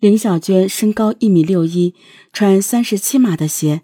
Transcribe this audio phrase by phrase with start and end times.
[0.00, 1.92] 林小娟身高一米六一，
[2.32, 3.82] 穿三十七码的鞋，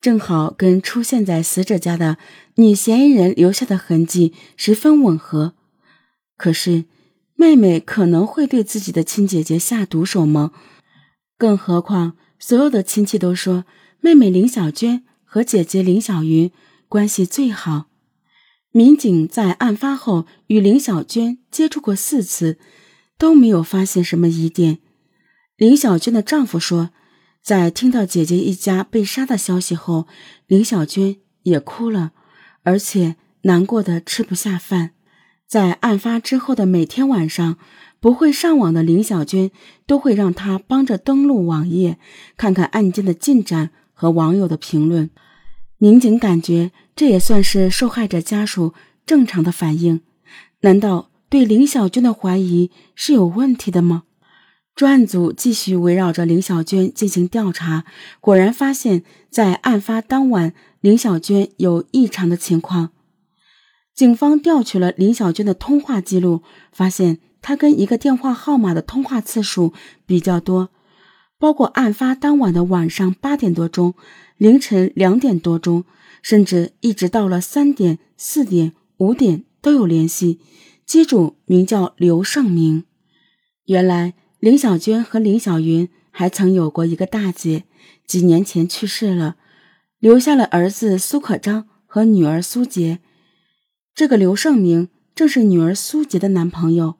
[0.00, 2.16] 正好跟出现在死者家的
[2.54, 5.52] 女嫌疑人留下的痕迹十分吻合。
[6.38, 6.86] 可是，
[7.34, 10.52] 妹妹可能会对自己的亲姐姐下毒手吗？
[11.36, 13.66] 更何况，所有的亲戚都说
[14.00, 16.50] 妹妹林小娟和姐姐林小云
[16.88, 17.88] 关系最好。
[18.70, 22.58] 民警在案发后与林小娟接触过四次，
[23.18, 24.78] 都没有发现什么疑点。
[25.56, 26.90] 林小娟的丈夫说，
[27.42, 30.06] 在听到姐姐一家被杀的消息后，
[30.46, 32.12] 林小娟也哭了，
[32.62, 34.92] 而且难过的吃不下饭。
[35.46, 37.58] 在案发之后的每天晚上，
[38.00, 39.50] 不会上网的林小娟
[39.86, 41.98] 都会让他帮着登录网页，
[42.36, 45.10] 看看案件的进展和网友的评论。
[45.76, 48.72] 民警感觉这也算是受害者家属
[49.04, 50.00] 正常的反应。
[50.60, 54.04] 难道对林小娟的怀疑是有问题的吗？
[54.74, 57.84] 专案组继续围绕着林小娟进行调查，
[58.20, 62.90] 果然发现，在案发当晚，林小娟有异常的情况。
[63.94, 66.42] 警方调取了林小娟的通话记录，
[66.72, 69.74] 发现她跟一个电话号码的通话次数
[70.06, 70.70] 比较多，
[71.38, 73.94] 包括案发当晚的晚上八点多钟。
[74.38, 75.84] 凌晨两点多钟，
[76.22, 80.40] 甚至一直到了三点、四点、五点都有联系。
[80.86, 82.84] 机主名叫刘胜明。
[83.66, 87.62] 原来林小娟和林小云还曾有过一个大姐，
[88.08, 89.36] 几年前去世了，
[90.00, 92.98] 留下了儿子苏可章和女儿苏杰。
[93.94, 96.96] 这个刘胜明正是女儿苏杰的男朋友。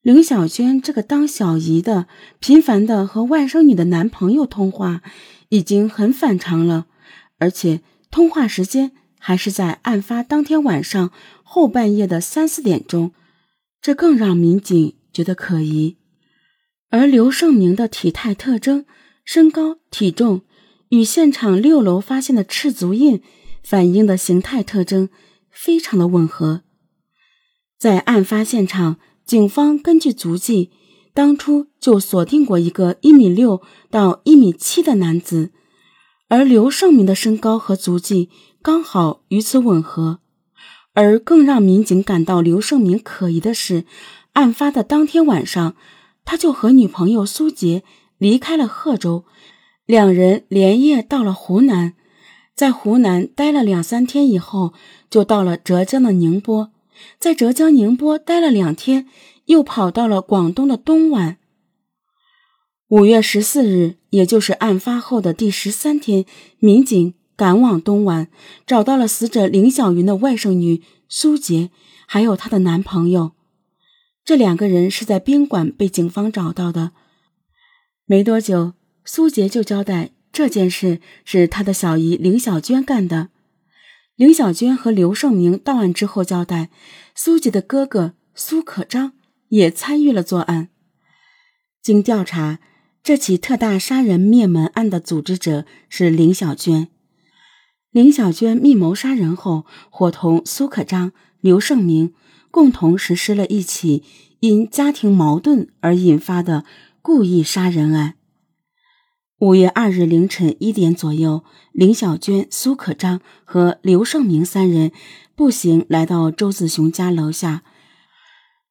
[0.00, 2.06] 林小娟这个当小姨的，
[2.38, 5.02] 频繁的和外甥女的男朋友通话。
[5.50, 6.86] 已经很反常了，
[7.38, 11.10] 而且通话时间还是在案发当天晚上
[11.42, 13.12] 后半夜的三四点钟，
[13.82, 15.97] 这更让民警觉得可疑。
[16.90, 18.84] 而刘胜明的体态特征、
[19.24, 20.42] 身高、体重
[20.88, 23.22] 与现场六楼发现的赤足印
[23.62, 25.08] 反映的形态特征
[25.50, 26.62] 非常的吻合。
[27.78, 30.70] 在案发现场，警方根据足迹。
[31.14, 33.60] 当初就锁定过一个一米六
[33.90, 35.50] 到一米七的男子，
[36.28, 38.30] 而刘胜明的身高和足迹
[38.62, 40.20] 刚好与此吻合。
[40.94, 43.84] 而更让民警感到刘胜明可疑的是，
[44.34, 45.74] 案发的当天晚上，
[46.28, 47.82] 他就和女朋友苏杰
[48.18, 49.24] 离开了贺州，
[49.86, 51.94] 两人连夜到了湖南，
[52.54, 54.74] 在湖南待了两三天以后，
[55.08, 56.70] 就到了浙江的宁波，
[57.18, 59.06] 在浙江宁波待了两天。
[59.46, 61.38] 又跑到了广东的东莞。
[62.88, 66.26] 五月十四日，也就是案发后的第十三天，
[66.58, 68.28] 民警赶往东莞，
[68.66, 71.70] 找到了死者林小云的外甥女苏杰，
[72.06, 73.37] 还有她的男朋友。
[74.28, 76.92] 这两个人是在宾馆被警方找到的。
[78.04, 83.30] 没多久，苏杰就交代这件事是他的小姨林小娟干的。
[84.16, 86.68] 林小娟和刘胜明到案之后交代，
[87.14, 89.14] 苏杰的哥哥苏可章。
[89.48, 90.68] 也参与了作案。
[91.80, 92.58] 经调查，
[93.02, 96.88] 这起特大杀人灭门案的组织者是林小娟。
[97.90, 102.12] 林小娟密谋杀人后，伙同苏可章、刘胜明
[102.50, 104.02] 共同实施了一起
[104.40, 106.64] 因家庭矛盾而引发的
[107.02, 108.14] 故意杀人案。
[109.38, 114.90] 五月二日凌晨一点左右，林小娟、苏可章和刘胜明三人
[115.36, 117.62] 步行来到周子雄家楼下。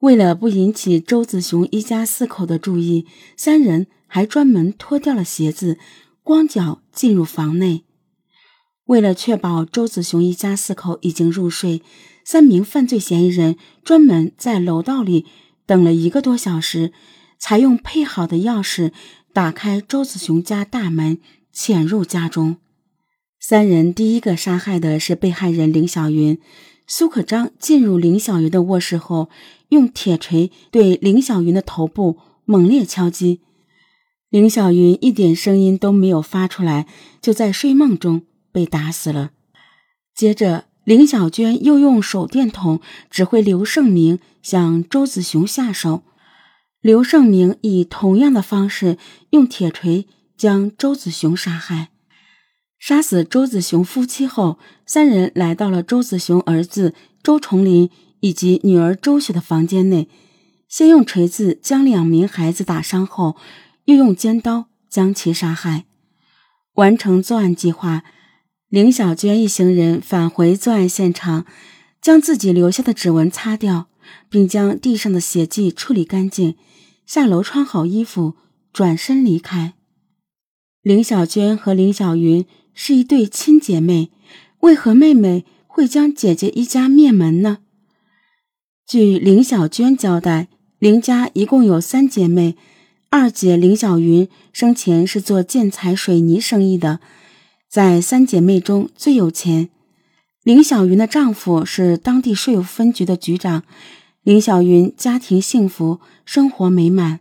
[0.00, 3.06] 为了不引起周子雄一家四口的注意，
[3.36, 5.78] 三人还专门脱掉了鞋子，
[6.22, 7.84] 光脚进入房内。
[8.86, 11.82] 为了确保周子雄一家四口已经入睡，
[12.30, 15.24] 三名犯罪嫌疑人专门在楼道里
[15.64, 16.92] 等了一个多小时，
[17.38, 18.92] 才用配好的钥匙
[19.32, 21.20] 打开周子雄家大门，
[21.54, 22.58] 潜入家中。
[23.40, 26.38] 三人第一个杀害的是被害人林小云。
[26.86, 29.30] 苏可章进入林小云的卧室后，
[29.70, 33.40] 用铁锤对林小云的头部猛烈敲击，
[34.28, 36.86] 林小云一点声音都没有发出来，
[37.22, 39.30] 就在睡梦中被打死了。
[40.14, 42.80] 接着，林小娟又用手电筒
[43.10, 46.02] 指挥刘胜明向周子雄下手，
[46.80, 48.96] 刘胜明以同样的方式
[49.28, 51.88] 用铁锤将周子雄杀害。
[52.78, 60.08] 杀死周子雄夫妻后，三人来到了周子雄儿子周崇林以及女儿周雪的房间内，
[60.70, 63.36] 先用锤子将两名孩子打伤后，
[63.84, 65.84] 又用尖刀将其杀害。
[66.76, 68.04] 完成作案计划，
[68.68, 71.46] 林小娟一行人返回作案现场，
[72.02, 73.86] 将自己留下的指纹擦掉，
[74.28, 76.54] 并将地上的血迹处理干净，
[77.06, 78.34] 下楼穿好衣服，
[78.70, 79.72] 转身离开。
[80.82, 82.44] 林小娟和林小云
[82.74, 84.10] 是一对亲姐妹，
[84.60, 87.60] 为何妹妹会将姐姐一家灭门呢？
[88.86, 90.48] 据林小娟交代，
[90.78, 92.54] 林家一共有三姐妹，
[93.08, 97.00] 二姐林小云生前是做建材水泥生意的，
[97.68, 99.68] 在三姐妹中最有钱。
[100.42, 103.64] 林小云的丈夫是当地税务分局的局长。
[104.22, 107.20] 林小云家庭幸福，生活美满。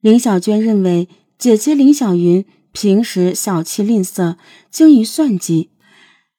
[0.00, 4.36] 林小娟认为，姐姐林小云平时小气吝啬，
[4.70, 5.70] 精于算计。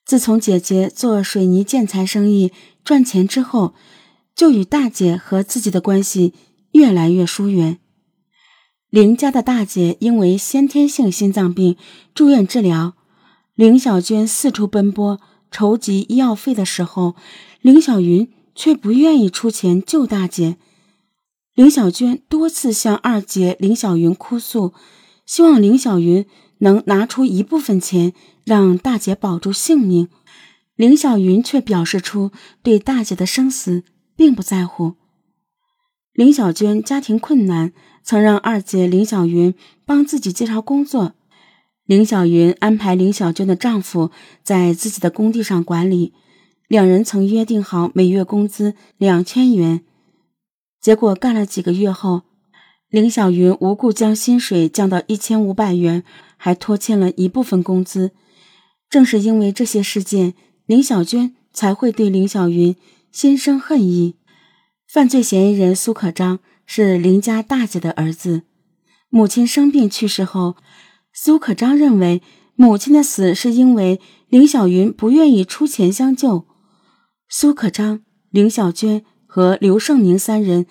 [0.06, 2.54] 自从姐姐做水泥建材生意
[2.86, 3.74] 赚钱之后，
[4.34, 6.34] 就与大姐和自己的关系
[6.72, 7.80] 越来越疏远。
[8.90, 11.76] 林家的大姐因为先天性心脏病
[12.16, 12.96] 住院治疗，
[13.60, 15.20] 林小娟四处奔波
[15.52, 17.18] 筹集医药费的时候，
[17.60, 18.30] 林小云。
[18.56, 20.58] 却不愿意出钱救大姐，
[21.56, 24.74] 林小娟多次向二姐林小云哭诉，
[25.26, 26.26] 希望林小云
[26.58, 28.12] 能拿出一部分钱
[28.44, 30.10] 让大姐保住性命。
[30.76, 33.84] 林小云却表示出对大姐的生死
[34.18, 34.96] 并不在乎。
[36.12, 37.72] 林小娟家庭困难，
[38.04, 39.54] 曾让二姐林小云
[39.86, 41.14] 帮自己介绍工作。
[41.90, 44.12] 林小云安排林小娟的丈夫
[44.44, 46.14] 在自己的工地上管理。
[46.68, 49.82] 两人曾约定好每月工资两千元，
[50.80, 52.22] 结果干了几个月后，
[52.90, 56.04] 林小云无故将薪水降到一千五百元，
[56.38, 58.12] 还拖欠了一部分工资。
[58.88, 60.36] 正是因为这些事件，
[60.68, 62.76] 林小娟才会对林小云
[63.12, 64.14] 心生恨意。
[64.88, 66.38] 犯罪嫌疑人苏可章
[66.68, 68.44] 是林家大姐的儿子，
[69.10, 70.56] 母亲生病去世后，
[71.14, 72.22] 苏可章认为
[72.56, 76.46] 母亲的死是因为林小云不愿意出钱相救。
[77.28, 80.66] 苏可章、林小娟和刘胜明三人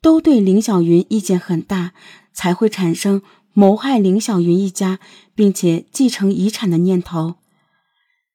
[0.00, 1.92] 都对林小云意见很大，
[2.32, 3.22] 才会产生
[3.52, 4.98] 谋害林小云一家
[5.34, 7.36] 并且继承遗产的念头。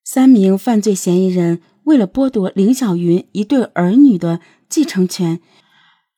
[0.04, 5.40] 三名犯罪嫌疑人为了剥夺林小云一对儿女的继承权，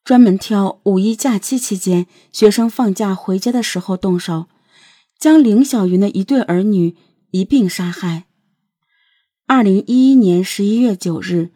[0.03, 4.45] 专门挑五一假期期间学生放假回家的时候动手，
[5.23, 6.97] 将林小云的一对儿女
[7.31, 8.25] 一并杀害。
[9.47, 11.51] 二零一一年十一月九日，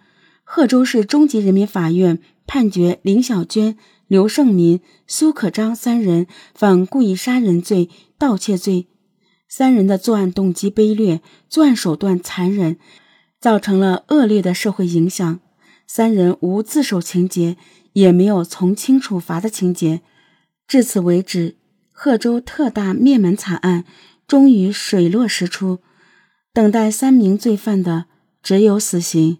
[0.46, 3.78] 贺州市中级人民法院判决林小娟、
[4.08, 8.88] 刘胜民、苏可章三人犯故意杀人罪、盗窃罪。
[9.50, 12.78] 三人的作案动机卑劣，作案手段残忍，
[13.42, 15.42] 造成了恶劣的社会影响。
[15.86, 17.58] 三人无自首情节，
[17.92, 20.00] 也没有从轻处罚的情节。
[20.66, 21.58] 至此为止，
[22.00, 23.84] 贺州特大灭门惨案
[24.28, 25.80] 终于水落石出。
[26.54, 28.06] 等待三名罪犯的
[28.44, 29.40] 只有死刑。